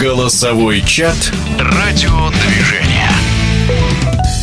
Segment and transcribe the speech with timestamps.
[0.00, 3.08] Голосовой чат «Радиодвижение».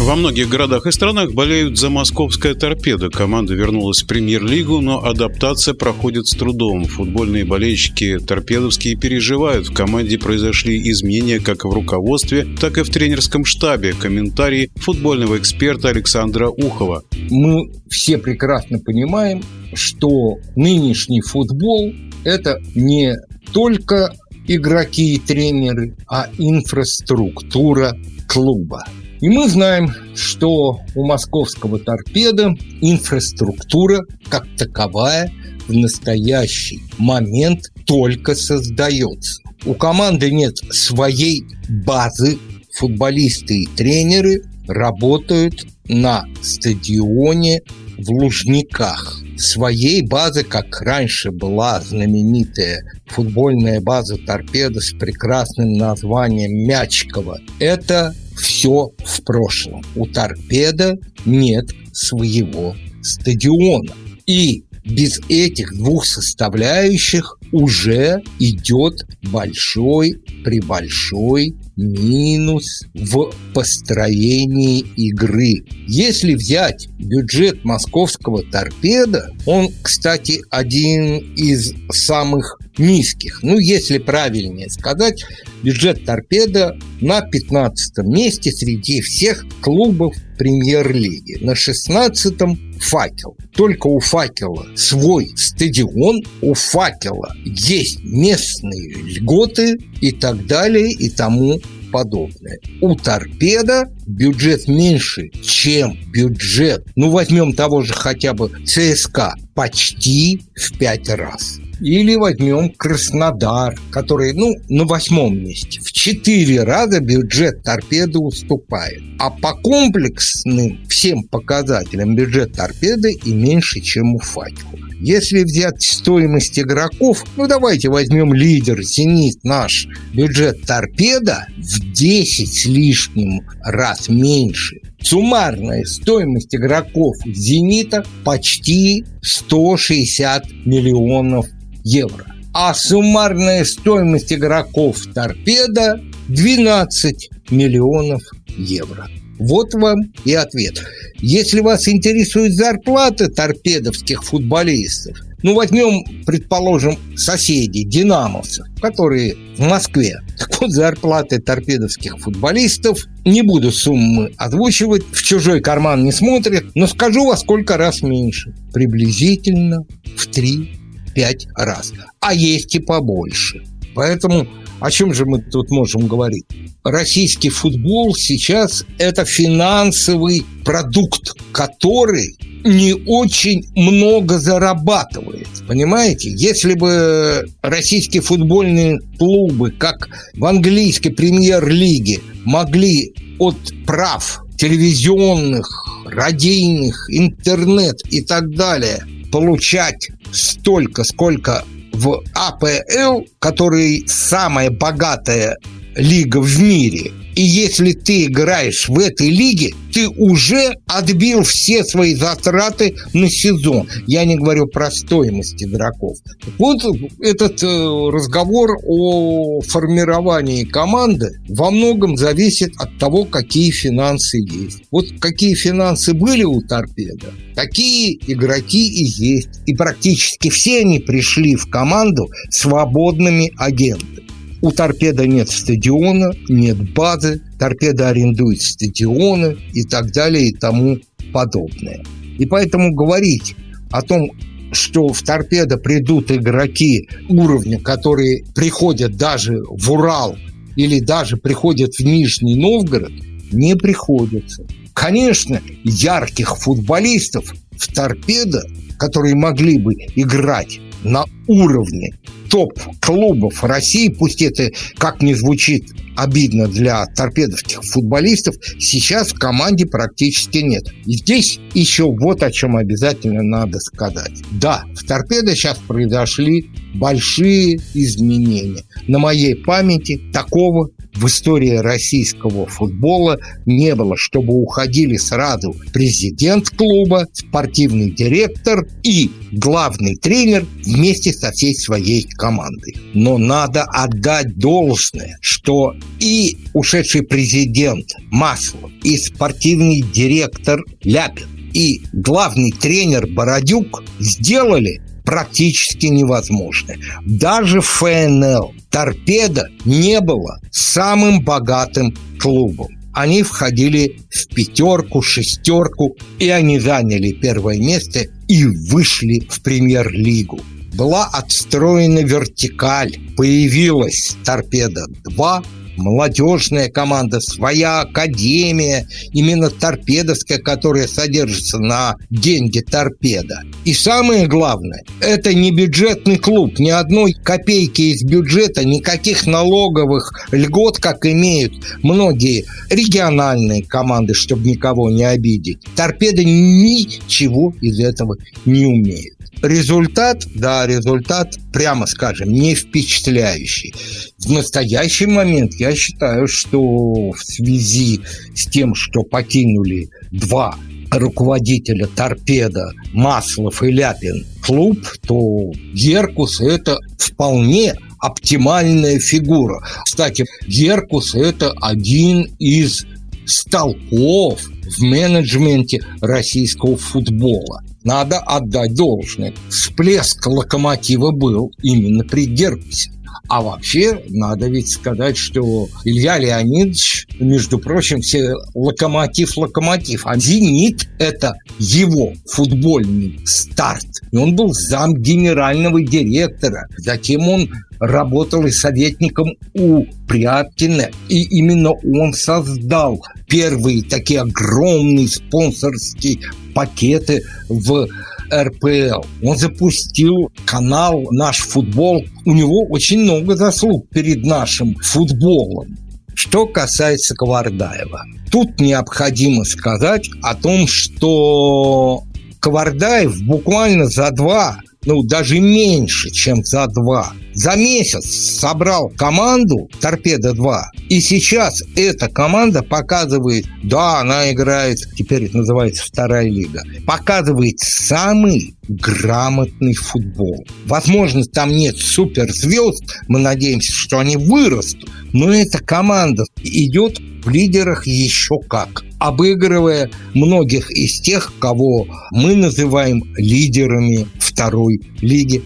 [0.00, 3.08] Во многих городах и странах болеют за московское торпедо.
[3.08, 6.86] Команда вернулась в премьер-лигу, но адаптация проходит с трудом.
[6.86, 9.68] Футбольные болельщики торпедовские переживают.
[9.68, 13.92] В команде произошли изменения как в руководстве, так и в тренерском штабе.
[13.92, 17.04] Комментарий футбольного эксперта Александра Ухова.
[17.30, 19.42] Мы все прекрасно понимаем,
[19.72, 21.92] что нынешний футбол–
[22.24, 23.14] это не
[23.56, 24.14] только
[24.46, 27.96] игроки и тренеры, а инфраструктура
[28.28, 28.84] клуба.
[29.22, 35.32] И мы знаем, что у московского торпеда инфраструктура как таковая
[35.68, 39.40] в настоящий момент только создается.
[39.64, 42.36] У команды нет своей базы,
[42.74, 47.62] футболисты и тренеры работают на стадионе
[47.98, 49.22] в Лужниках.
[49.38, 58.90] Своей базы, как раньше была знаменитая футбольная база «Торпеда» с прекрасным названием «Мячково», это все
[59.04, 59.82] в прошлом.
[59.94, 63.92] У торпеда нет своего стадиона.
[64.26, 75.64] И без этих двух составляющих уже идет большой прибольшой минус в построении игры.
[75.86, 83.42] Если взять бюджет московского торпеда, он, кстати, один из самых низких.
[83.42, 85.24] Ну, если правильнее сказать,
[85.62, 91.38] бюджет торпеда на 15 месте среди всех клубов премьер-лиги.
[91.42, 93.36] На 16-м факел.
[93.54, 101.60] Только у факела свой стадион, у факела есть местные льготы и так далее и тому
[101.96, 102.58] подобное.
[102.82, 110.76] У торпеда бюджет меньше, чем бюджет, ну возьмем того же хотя бы ЦСКА, почти в
[110.76, 111.58] пять раз.
[111.80, 115.80] Или возьмем Краснодар, который, ну, на восьмом месте.
[115.80, 119.02] В четыре раза бюджет торпеды уступает.
[119.18, 124.85] А по комплексным всем показателям бюджет торпеды и меньше, чем у факела.
[125.00, 132.64] Если взять стоимость игроков, ну давайте возьмем лидер «Зенит» наш, бюджет торпеда в 10 с
[132.64, 134.80] лишним раз меньше.
[135.00, 141.46] Суммарная стоимость игроков «Зенита» почти 160 миллионов
[141.84, 142.26] евро.
[142.54, 148.22] А суммарная стоимость игроков торпеда 12 миллионов
[148.56, 149.08] евро.
[149.38, 150.82] Вот вам и ответ.
[151.18, 160.20] Если вас интересует зарплата торпедовских футболистов, ну, возьмем, предположим, соседей, динамовцев, которые в Москве.
[160.38, 166.86] Так вот, зарплаты торпедовских футболистов, не буду суммы озвучивать, в чужой карман не смотрят, но
[166.86, 168.54] скажу во сколько раз меньше.
[168.72, 169.84] Приблизительно
[170.16, 170.70] в 3
[171.14, 171.92] пять раз.
[172.20, 173.62] А есть и побольше.
[173.96, 174.46] Поэтому
[174.78, 176.44] о чем же мы тут можем говорить?
[176.84, 185.48] Российский футбол сейчас это финансовый продукт, который не очень много зарабатывает.
[185.66, 186.30] Понимаете?
[186.30, 195.66] Если бы российские футбольные клубы, как в английской премьер-лиге, могли от прав телевизионных,
[196.04, 199.02] радийных, интернет и так далее
[199.32, 201.64] получать столько, сколько
[201.96, 205.56] в АПЛ, который самая богатая
[205.96, 212.14] лига в мире– и если ты играешь в этой лиге, ты уже отбил все свои
[212.14, 213.88] затраты на сезон.
[214.06, 216.16] Я не говорю про стоимость игроков.
[216.58, 216.82] Вот
[217.20, 224.84] этот э, разговор о формировании команды во многом зависит от того, какие финансы есть.
[224.90, 229.60] Вот какие финансы были у торпеда, такие игроки и есть.
[229.66, 234.25] И практически все они пришли в команду свободными агентами.
[234.66, 240.98] У торпеда нет стадиона, нет базы, торпеда арендует стадионы и так далее и тому
[241.32, 242.02] подобное.
[242.36, 243.54] И поэтому говорить
[243.92, 244.32] о том,
[244.72, 250.36] что в торпедо придут игроки уровня, которые приходят даже в Урал
[250.74, 253.12] или даже приходят в Нижний Новгород,
[253.52, 254.66] не приходится.
[254.94, 258.64] Конечно, ярких футболистов в торпедо,
[258.98, 262.14] которые могли бы играть на уровне
[262.50, 270.58] топ-клубов России, пусть это как не звучит обидно для торпедовских футболистов, сейчас в команде практически
[270.58, 270.84] нет.
[271.04, 274.32] И здесь еще вот о чем обязательно надо сказать.
[274.52, 278.82] Да, в торпедо сейчас произошли большие изменения.
[279.06, 287.26] На моей памяти такого в истории российского футбола не было, чтобы уходили сразу президент клуба,
[287.32, 292.96] спортивный директор и главный тренер вместе со всей своей командой.
[293.14, 302.72] Но надо отдать должное, что и ушедший президент Маслов, и спортивный директор Ляпин, и главный
[302.72, 306.98] тренер Бородюк сделали практически невозможное.
[307.26, 312.88] Даже ФНЛ «Торпеда» не было самым богатым клубом.
[313.12, 320.60] Они входили в пятерку, шестерку, и они заняли первое место и вышли в премьер-лигу.
[320.94, 325.64] Была отстроена вертикаль, появилась «Торпеда-2»,
[325.96, 333.62] молодежная команда, своя академия, именно торпедовская, которая содержится на деньги торпеда.
[333.84, 340.98] И самое главное, это не бюджетный клуб, ни одной копейки из бюджета, никаких налоговых льгот,
[340.98, 341.72] как имеют
[342.02, 345.78] многие региональные команды, чтобы никого не обидеть.
[345.94, 349.35] Торпеда ничего из этого не умеет.
[349.62, 353.94] Результат, да, результат, прямо скажем, не впечатляющий.
[354.38, 358.20] В настоящий момент я считаю, что в связи
[358.54, 360.76] с тем, что покинули два
[361.10, 369.80] руководителя торпеда Маслов и Ляпин клуб, то Геркус это вполне оптимальная фигура.
[370.04, 373.06] Кстати, Геркус это один из
[373.46, 377.82] столпов в менеджменте российского футбола.
[378.04, 379.54] Надо отдать должное.
[379.68, 383.10] Всплеск локомотива был именно при Герпесе.
[383.48, 391.54] А вообще, надо ведь сказать, что Илья Леонидович, между прочим, все локомотив-локомотив, а «Зенит»— это
[391.78, 394.06] его футбольный старт.
[394.32, 396.86] И он был зам генерального директора.
[396.96, 406.40] Затем он работал и советником у Пряткина, и именно он создал первые такие огромные спонсорские
[406.74, 408.08] пакеты в
[408.52, 409.24] РПЛ.
[409.42, 412.24] Он запустил канал «Наш футбол».
[412.44, 415.96] У него очень много заслуг перед нашим футболом.
[416.34, 422.24] Что касается Квардаева, тут необходимо сказать о том, что
[422.60, 427.32] Квардаев буквально за два ну, даже меньше, чем за два.
[427.54, 435.58] За месяц собрал команду «Торпеда-2», и сейчас эта команда показывает, да, она играет, теперь это
[435.58, 440.66] называется вторая лига, показывает самый грамотный футбол.
[440.84, 448.06] Возможно, там нет суперзвезд, мы надеемся, что они вырастут, но эта команда идет в лидерах
[448.06, 455.62] еще как, обыгрывая многих из тех, кого мы называем лидерами второй лиги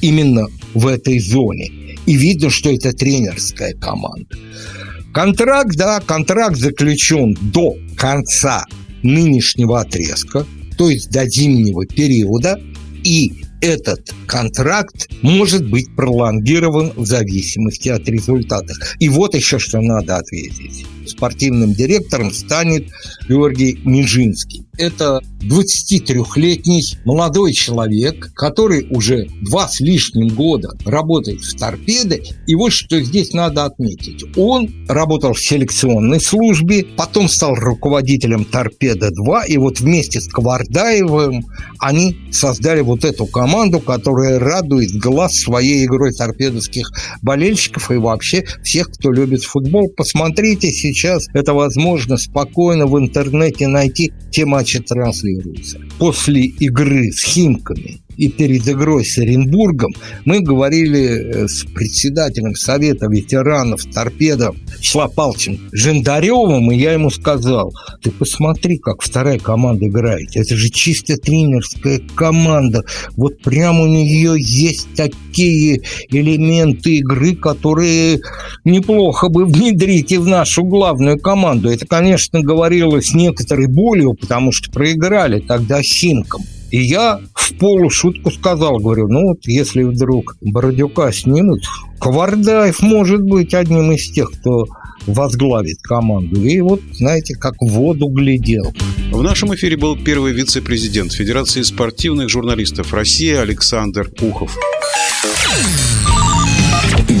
[0.00, 1.70] именно в этой зоне.
[2.06, 4.36] И видно, что это тренерская команда.
[5.12, 8.64] Контракт, да, контракт заключен до конца
[9.02, 10.46] нынешнего отрезка,
[10.78, 12.60] то есть до зимнего периода,
[13.04, 18.76] и этот контракт может быть пролонгирован в зависимости от результатов.
[18.98, 20.84] И вот еще что надо ответить.
[21.12, 22.88] Спортивным директором станет
[23.28, 24.66] Георгий Минжинский.
[24.78, 32.22] Это 23-летний молодой человек, который уже два с лишним года работает в торпеде.
[32.46, 34.24] И вот что здесь надо отметить.
[34.36, 41.44] Он работал в селекционной службе, потом стал руководителем торпеда-2, и вот вместе с Квардаевым
[41.78, 48.90] они создали вот эту команду, которая радует глаз своей игрой торпедовских болельщиков и вообще всех,
[48.90, 49.88] кто любит футбол.
[49.96, 51.01] Посмотрите сейчас,
[51.32, 55.80] это возможно спокойно в интернете найти те матчи транслируются.
[55.98, 59.92] После игры с Химками и перед игрой с Оренбургом
[60.24, 67.72] мы говорили э, с председателем Совета ветеранов торпедов Числа Палчем Жендаревым, и я ему сказал,
[68.02, 70.30] ты посмотри, как вторая команда играет.
[70.34, 72.84] Это же чисто тренерская команда.
[73.16, 78.20] Вот прямо у нее есть такие элементы игры, которые
[78.64, 81.70] неплохо бы внедрить и в нашу главную команду.
[81.70, 86.42] Это, конечно, говорилось с некоторой болью, потому что проиграли тогда Химкам.
[86.72, 91.60] И я в полушутку сказал, говорю, ну вот если вдруг Бородюка снимут,
[92.00, 94.64] Квардаев может быть одним из тех, кто
[95.06, 96.42] возглавит команду.
[96.42, 98.72] И вот, знаете, как в воду глядел.
[99.10, 104.56] В нашем эфире был первый вице-президент Федерации спортивных журналистов России Александр Пухов.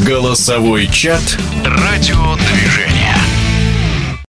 [0.06, 2.51] Голосовой чат «Радио 2».